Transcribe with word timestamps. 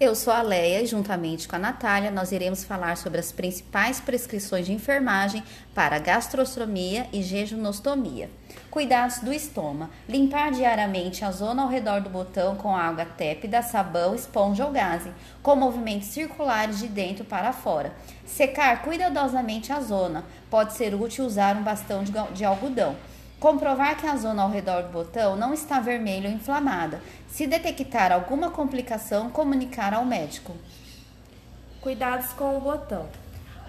Eu 0.00 0.14
sou 0.14 0.32
a 0.32 0.40
Leia 0.40 0.80
e, 0.80 0.86
juntamente 0.86 1.46
com 1.46 1.56
a 1.56 1.58
Natália, 1.58 2.10
nós 2.10 2.32
iremos 2.32 2.64
falar 2.64 2.96
sobre 2.96 3.20
as 3.20 3.30
principais 3.30 4.00
prescrições 4.00 4.64
de 4.64 4.72
enfermagem 4.72 5.44
para 5.74 5.98
gastrostomia 5.98 7.06
e 7.12 7.22
jejunostomia. 7.22 8.30
Cuidados 8.70 9.18
do 9.18 9.30
estômago. 9.30 9.92
Limpar 10.08 10.52
diariamente 10.52 11.22
a 11.22 11.30
zona 11.30 11.64
ao 11.64 11.68
redor 11.68 12.00
do 12.00 12.08
botão 12.08 12.56
com 12.56 12.74
água 12.74 13.04
tépida, 13.04 13.60
sabão, 13.60 14.14
esponja 14.14 14.64
ou 14.64 14.72
gaze, 14.72 15.12
com 15.42 15.54
movimentos 15.54 16.08
circulares 16.08 16.78
de 16.78 16.88
dentro 16.88 17.26
para 17.26 17.52
fora. 17.52 17.92
Secar 18.24 18.80
cuidadosamente 18.80 19.70
a 19.70 19.82
zona. 19.82 20.24
Pode 20.48 20.72
ser 20.72 20.94
útil 20.94 21.26
usar 21.26 21.54
um 21.58 21.62
bastão 21.62 22.02
de 22.32 22.42
algodão. 22.42 22.96
Comprovar 23.40 23.96
que 23.96 24.06
a 24.06 24.16
zona 24.16 24.42
ao 24.42 24.50
redor 24.50 24.82
do 24.82 24.92
botão 24.92 25.34
não 25.34 25.54
está 25.54 25.80
vermelha 25.80 26.28
ou 26.28 26.36
inflamada. 26.36 27.00
Se 27.26 27.46
detectar 27.46 28.12
alguma 28.12 28.50
complicação, 28.50 29.30
comunicar 29.30 29.94
ao 29.94 30.04
médico. 30.04 30.54
Cuidados 31.80 32.34
com 32.34 32.58
o 32.58 32.60
botão. 32.60 33.08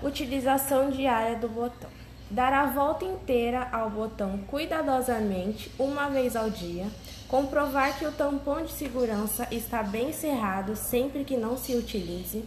Utilização 0.04 0.90
diária 0.90 1.38
do 1.38 1.48
botão. 1.48 1.90
Dar 2.30 2.52
a 2.52 2.66
volta 2.66 3.06
inteira 3.06 3.70
ao 3.72 3.90
botão 3.90 4.40
cuidadosamente, 4.40 5.72
uma 5.80 6.10
vez 6.10 6.36
ao 6.36 6.50
dia. 6.50 6.88
Comprovar 7.30 7.98
que 7.98 8.06
o 8.06 8.12
tampão 8.12 8.66
de 8.66 8.74
segurança 8.74 9.48
está 9.52 9.82
bem 9.82 10.12
cerrado 10.12 10.76
sempre 10.76 11.24
que 11.24 11.38
não 11.38 11.58
se 11.58 11.78
utilize. 11.78 12.44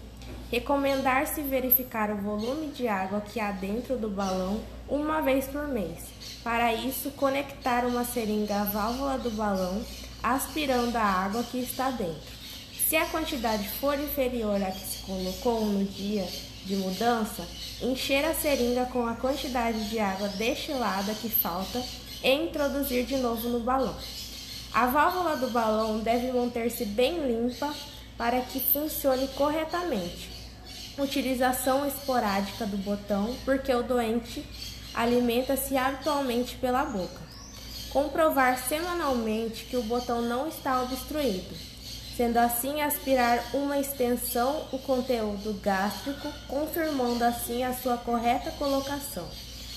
Recomendar-se 0.51 1.41
verificar 1.41 2.11
o 2.11 2.17
volume 2.17 2.69
de 2.69 2.87
água 2.87 3.21
que 3.21 3.41
há 3.41 3.51
dentro 3.51 3.97
do 3.97 4.09
balão 4.09 4.61
uma 4.89 5.21
vez 5.21 5.47
por 5.47 5.67
mês. 5.67 5.99
Para 6.43 6.73
isso, 6.75 7.11
conectar 7.13 7.85
uma 7.87 8.05
seringa 8.05 8.61
à 8.61 8.65
válvula 8.65 9.19
do 9.19 9.31
balão, 9.31 9.83
aspirando 10.23 10.97
a 10.97 11.03
água 11.03 11.43
que 11.43 11.59
está 11.59 11.91
dentro. 11.91 12.35
Se 12.89 12.97
a 12.97 13.07
quantidade 13.07 13.67
for 13.81 13.99
inferior 13.99 14.63
à 14.63 14.71
que 14.71 14.87
se 14.87 14.99
colocou 15.05 15.65
no 15.65 15.85
dia 15.85 16.27
de 16.65 16.77
mudança, 16.77 17.47
encher 17.83 18.25
a 18.25 18.35
seringa 18.35 18.87
com 18.87 19.07
a 19.07 19.15
quantidade 19.15 19.89
de 19.89 19.99
água 19.99 20.29
destilada 20.29 21.15
que 21.15 21.29
falta 21.29 21.83
e 22.23 22.31
introduzir 22.31 23.05
de 23.07 23.17
novo 23.17 23.49
no 23.49 23.61
balão. 23.61 23.97
A 24.73 24.87
válvula 24.87 25.37
do 25.37 25.51
balão 25.51 26.01
deve 26.01 26.31
manter-se 26.33 26.85
bem 26.85 27.27
limpa 27.27 27.75
para 28.17 28.41
que 28.43 28.61
funcione 28.61 29.29
corretamente. 29.29 30.34
Utilização 30.97 31.87
esporádica 31.87 32.65
do 32.65 32.77
botão, 32.77 33.35
porque 33.45 33.75
o 33.75 33.83
doente 33.83 34.45
alimenta-se 34.95 35.77
habitualmente 35.77 36.57
pela 36.57 36.85
boca. 36.85 37.21
Comprovar 37.91 38.59
semanalmente 38.59 39.65
que 39.65 39.77
o 39.77 39.83
botão 39.83 40.23
não 40.23 40.49
está 40.49 40.83
obstruído. 40.83 41.55
Sendo 42.17 42.37
assim, 42.37 42.81
aspirar 42.81 43.43
uma 43.53 43.77
extensão 43.77 44.69
o 44.73 44.79
conteúdo 44.79 45.61
gástrico, 45.61 46.29
confirmando 46.47 47.25
assim 47.25 47.65
a 47.65 47.75
sua 47.75 47.97
correta 47.97 48.53
colocação. 48.53 49.27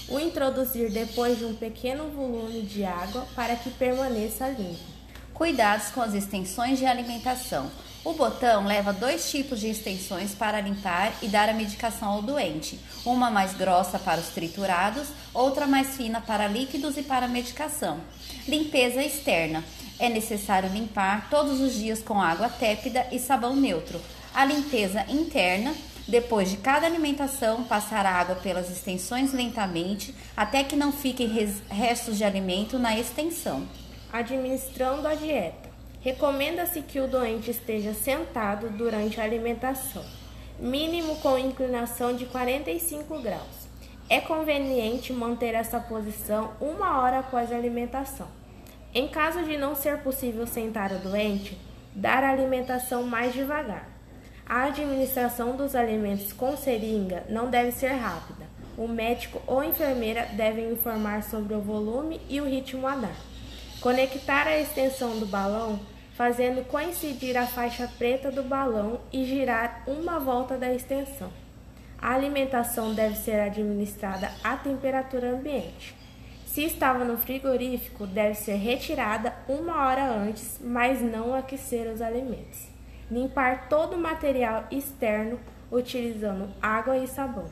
O 0.07 0.19
introduzir 0.19 0.91
depois 0.91 1.39
de 1.39 1.45
um 1.45 1.55
pequeno 1.55 2.09
volume 2.11 2.61
de 2.61 2.83
água 2.83 3.25
para 3.35 3.55
que 3.55 3.71
permaneça 3.71 4.47
limpo. 4.49 4.96
Cuidados 5.37 5.91
com 5.91 6.01
as 6.01 6.15
extensões 6.15 6.79
de 6.79 6.87
alimentação. 6.87 7.69
O 8.03 8.13
botão 8.13 8.65
leva 8.65 8.91
dois 8.91 9.29
tipos 9.29 9.59
de 9.59 9.67
extensões 9.67 10.33
para 10.33 10.59
limpar 10.59 11.13
e 11.21 11.27
dar 11.27 11.47
a 11.47 11.53
medicação 11.53 12.09
ao 12.09 12.23
doente, 12.23 12.79
uma 13.05 13.29
mais 13.29 13.53
grossa 13.53 13.99
para 13.99 14.19
os 14.19 14.29
triturados, 14.29 15.09
outra 15.35 15.67
mais 15.67 15.95
fina 15.95 16.19
para 16.19 16.47
líquidos 16.47 16.97
e 16.97 17.03
para 17.03 17.27
medicação. 17.27 17.99
Limpeza 18.47 19.03
externa. 19.03 19.63
É 19.99 20.09
necessário 20.09 20.73
limpar 20.73 21.29
todos 21.29 21.61
os 21.61 21.75
dias 21.75 22.01
com 22.01 22.19
água 22.19 22.49
tépida 22.49 23.05
e 23.11 23.19
sabão 23.19 23.55
neutro. 23.55 24.01
A 24.33 24.43
limpeza 24.43 25.05
interna 25.07 25.75
depois 26.07 26.49
de 26.49 26.57
cada 26.57 26.87
alimentação, 26.87 27.63
passar 27.65 28.07
a 28.07 28.11
água 28.11 28.37
pelas 28.37 28.71
extensões 28.71 29.33
lentamente 29.33 30.15
até 30.35 30.63
que 30.63 30.75
não 30.75 30.91
fiquem 30.91 31.27
restos 31.69 32.17
de 32.17 32.23
alimento 32.23 32.79
na 32.79 32.97
extensão 32.97 33.67
administrando 34.11 35.07
a 35.07 35.15
dieta. 35.15 35.69
Recomenda-se 36.01 36.81
que 36.81 36.99
o 36.99 37.07
doente 37.07 37.51
esteja 37.51 37.93
sentado 37.93 38.69
durante 38.69 39.19
a 39.19 39.23
alimentação, 39.23 40.05
mínimo 40.59 41.17
com 41.17 41.37
inclinação 41.37 42.15
de 42.15 42.25
45 42.25 43.19
graus. 43.21 43.67
É 44.09 44.21
conveniente 44.21 45.11
manter 45.11 45.53
essa 45.53 45.79
posição 45.79 46.51
uma 46.61 47.01
hora 47.01 47.19
após 47.19 47.51
a 47.51 47.55
alimentação. 47.55 48.27
Em 48.93 49.07
caso 49.07 49.43
de 49.43 49.57
não 49.57 49.75
ser 49.75 49.97
possível 49.97 50.47
sentar 50.47 50.93
o 50.93 50.99
doente, 50.99 51.57
dar 51.93 52.23
a 52.23 52.31
alimentação 52.31 53.03
mais 53.03 53.33
devagar. 53.33 53.89
A 54.45 54.63
administração 54.63 55.57
dos 55.57 55.75
alimentos 55.75 56.31
com 56.31 56.55
seringa 56.55 57.25
não 57.27 57.49
deve 57.49 57.73
ser 57.73 57.89
rápida. 57.89 58.45
O 58.77 58.87
médico 58.87 59.41
ou 59.45 59.61
enfermeira 59.61 60.27
devem 60.37 60.71
informar 60.71 61.23
sobre 61.23 61.53
o 61.53 61.59
volume 61.59 62.21
e 62.29 62.39
o 62.39 62.45
ritmo 62.45 62.87
a 62.87 62.95
dar. 62.95 63.36
Conectar 63.81 64.47
a 64.47 64.59
extensão 64.59 65.19
do 65.19 65.25
balão 65.25 65.79
fazendo 66.17 66.65
coincidir 66.65 67.37
a 67.37 67.45
faixa 67.45 67.87
preta 67.95 68.31
do 68.31 68.41
balão 68.41 68.99
e 69.13 69.23
girar 69.23 69.83
uma 69.85 70.19
volta 70.19 70.57
da 70.57 70.73
extensão. 70.73 71.31
A 71.99 72.15
alimentação 72.15 72.91
deve 72.95 73.15
ser 73.15 73.39
administrada 73.39 74.31
à 74.43 74.57
temperatura 74.57 75.29
ambiente. 75.29 75.95
Se 76.47 76.63
estava 76.63 77.05
no 77.05 77.17
frigorífico, 77.17 78.07
deve 78.07 78.33
ser 78.33 78.55
retirada 78.55 79.31
uma 79.47 79.85
hora 79.85 80.05
antes, 80.09 80.59
mas 80.59 81.01
não 81.01 81.35
aquecer 81.35 81.87
os 81.87 82.01
alimentos. 82.01 82.67
Limpar 83.11 83.69
todo 83.69 83.95
o 83.95 84.01
material 84.01 84.65
externo 84.71 85.39
utilizando 85.71 86.49
água 86.59 86.97
e 86.97 87.07
sabão. 87.07 87.45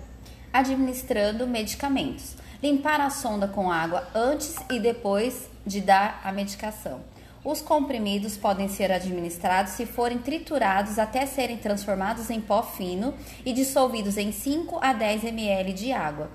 Administrando 0.56 1.46
medicamentos. 1.46 2.38
Limpar 2.64 3.02
a 3.02 3.10
sonda 3.10 3.46
com 3.46 3.70
água 3.70 4.08
antes 4.16 4.56
e 4.72 4.80
depois 4.80 5.50
de 5.68 5.82
dar 5.82 6.22
a 6.24 6.32
medicação. 6.32 7.02
Os 7.44 7.60
comprimidos 7.60 8.38
podem 8.38 8.70
ser 8.70 8.90
administrados 8.90 9.74
se 9.74 9.86
forem 9.86 10.18
triturados 10.18 10.98
até 10.98 11.26
serem 11.26 11.58
transformados 11.58 12.30
em 12.30 12.40
pó 12.40 12.64
fino 12.64 13.14
e 13.46 13.52
dissolvidos 13.52 14.16
em 14.16 14.32
5 14.32 14.80
a 14.82 14.94
10 14.94 15.26
ml 15.26 15.74
de 15.74 15.92
água. 15.92 16.32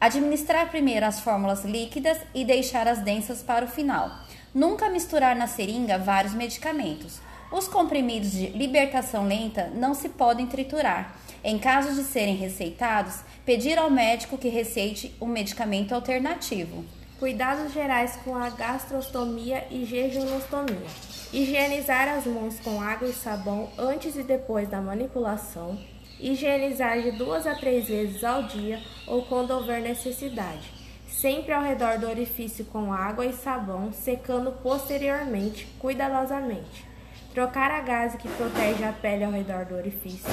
Administrar 0.00 0.68
primeiro 0.68 1.06
as 1.06 1.20
fórmulas 1.20 1.64
líquidas 1.64 2.18
e 2.34 2.44
deixar 2.44 2.88
as 2.88 2.98
densas 2.98 3.44
para 3.44 3.64
o 3.64 3.68
final. 3.68 4.10
Nunca 4.52 4.90
misturar 4.90 5.36
na 5.36 5.46
seringa 5.46 5.98
vários 5.98 6.34
medicamentos. 6.34 7.20
Os 7.52 7.68
comprimidos 7.68 8.32
de 8.32 8.48
libertação 8.48 9.28
lenta 9.28 9.70
não 9.72 9.94
se 9.94 10.08
podem 10.08 10.48
triturar. 10.48 11.14
Em 11.44 11.58
caso 11.58 11.92
de 11.94 12.04
serem 12.04 12.36
receitados, 12.36 13.16
pedir 13.44 13.76
ao 13.76 13.90
médico 13.90 14.38
que 14.38 14.48
receite 14.48 15.12
um 15.20 15.26
medicamento 15.26 15.92
alternativo. 15.92 16.84
Cuidados 17.18 17.72
gerais 17.72 18.16
com 18.24 18.36
a 18.36 18.48
gastrostomia 18.48 19.66
e 19.68 19.84
jejunostomia. 19.84 20.86
Higienizar 21.32 22.08
as 22.08 22.26
mãos 22.26 22.60
com 22.60 22.80
água 22.80 23.08
e 23.08 23.12
sabão 23.12 23.70
antes 23.76 24.14
e 24.14 24.22
depois 24.22 24.68
da 24.68 24.80
manipulação. 24.80 25.76
Higienizar 26.20 27.02
de 27.02 27.10
duas 27.12 27.44
a 27.44 27.56
três 27.56 27.88
vezes 27.88 28.22
ao 28.22 28.44
dia 28.44 28.80
ou 29.08 29.22
quando 29.22 29.50
houver 29.50 29.82
necessidade. 29.82 30.70
Sempre 31.08 31.52
ao 31.52 31.62
redor 31.62 31.98
do 31.98 32.08
orifício 32.08 32.64
com 32.66 32.92
água 32.92 33.26
e 33.26 33.32
sabão, 33.32 33.92
secando 33.92 34.52
posteriormente, 34.62 35.66
cuidadosamente. 35.80 36.86
Trocar 37.34 37.70
a 37.70 37.80
gaze 37.80 38.16
que 38.16 38.28
protege 38.28 38.84
a 38.84 38.92
pele 38.92 39.24
ao 39.24 39.32
redor 39.32 39.64
do 39.64 39.74
orifício. 39.74 40.30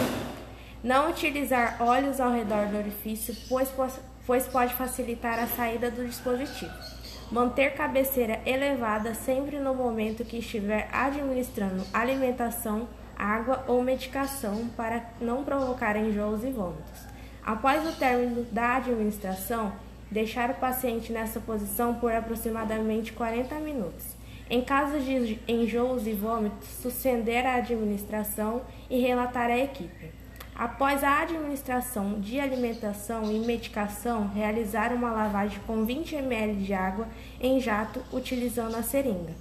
Não 0.84 1.09
utilizar 1.09 1.78
óleos 1.81 2.22
ao 2.22 2.31
redor 2.31 2.67
do 2.67 2.78
orifício, 2.78 3.35
pois 3.50 3.69
pois 4.25 4.47
pode 4.47 4.75
facilitar 4.75 5.40
a 5.40 5.47
saída 5.47 5.90
do 5.90 6.06
dispositivo. 6.06 6.72
Manter 7.31 7.73
cabeceira 7.73 8.40
elevada 8.45 9.16
sempre 9.16 9.57
no 9.57 9.73
momento 9.73 10.23
que 10.23 10.38
estiver 10.38 10.88
administrando 10.91 11.84
alimentação, 11.91 12.88
água 13.17 13.66
ou 13.67 13.81
medicação 13.84 14.70
para 14.78 15.03
não 15.20 15.43
provocar 15.43 15.97
enjoos 15.97 16.43
e 16.43 16.52
vômitos. 16.52 17.08
Após 17.43 17.87
o 17.87 17.97
término 17.97 18.43
da 18.52 18.76
administração, 18.76 19.73
deixar 20.11 20.52
o 20.52 20.55
paciente 20.55 21.11
nessa 21.11 21.40
posição 21.40 21.96
por 21.96 22.11
aproximadamente 22.11 23.11
40 23.14 23.55
minutos. 23.55 24.16
Em 24.47 24.61
caso 24.61 24.99
de 24.99 25.40
enjoos 25.47 26.05
e 26.05 26.14
vômitos, 26.14 26.67
suspender 26.67 27.46
a 27.47 27.55
administração 27.55 28.61
e 28.90 28.99
relatar 28.99 29.49
à 29.49 29.58
equipe. 29.58 30.11
Após 30.59 31.06
a 31.06 31.22
administração 31.22 32.20
de 32.20 32.38
alimentação 32.38 33.32
e 33.32 33.40
medicação, 33.40 34.28
realizar 34.28 34.91
uma 34.91 35.09
lavagem 35.09 35.58
com 35.66 35.85
20 35.85 36.16
ml 36.16 36.66
de 36.66 36.73
água 36.73 37.08
em 37.40 37.61
jato 37.61 38.03
utilizando 38.11 38.76
a 38.76 38.84
seringa. 38.84 39.34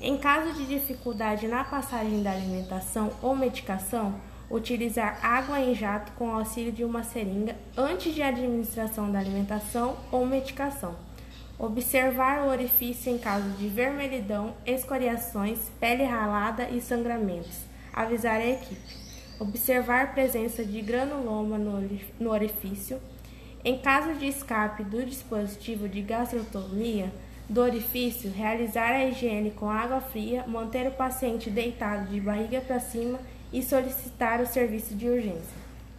Em 0.00 0.16
caso 0.16 0.54
de 0.54 0.64
dificuldade 0.64 1.46
na 1.46 1.62
passagem 1.62 2.22
da 2.22 2.30
alimentação 2.30 3.12
ou 3.20 3.36
medicação, 3.36 4.14
utilizar 4.50 5.22
água 5.22 5.60
em 5.60 5.74
jato 5.74 6.10
com 6.12 6.34
auxílio 6.34 6.72
de 6.72 6.84
uma 6.84 7.02
seringa 7.02 7.54
antes 7.76 8.14
de 8.14 8.22
administração 8.22 9.12
da 9.12 9.18
alimentação 9.18 9.98
ou 10.10 10.24
medicação. 10.24 10.96
Observar 11.58 12.44
o 12.44 12.48
orifício 12.48 13.12
em 13.12 13.18
caso 13.18 13.50
de 13.58 13.68
vermelhidão, 13.68 14.54
escoriações, 14.64 15.58
pele 15.78 16.04
ralada 16.04 16.66
e 16.70 16.80
sangramentos. 16.80 17.58
Avisar 17.92 18.36
a 18.36 18.46
equipe 18.46 19.11
observar 19.42 20.04
a 20.04 20.06
presença 20.06 20.64
de 20.64 20.80
granuloma 20.80 21.58
no 21.58 22.30
orifício. 22.30 23.00
Em 23.64 23.78
caso 23.78 24.14
de 24.14 24.26
escape 24.26 24.82
do 24.84 25.04
dispositivo 25.04 25.88
de 25.88 26.00
gastrotomia 26.00 27.12
do 27.48 27.60
orifício, 27.60 28.30
realizar 28.30 28.92
a 28.92 29.04
higiene 29.04 29.50
com 29.50 29.68
água 29.68 30.00
fria, 30.00 30.44
manter 30.46 30.86
o 30.88 30.92
paciente 30.92 31.50
deitado 31.50 32.08
de 32.08 32.20
barriga 32.20 32.60
para 32.60 32.80
cima 32.80 33.18
e 33.52 33.62
solicitar 33.62 34.40
o 34.40 34.46
serviço 34.46 34.94
de 34.94 35.08
urgência. 35.08 35.61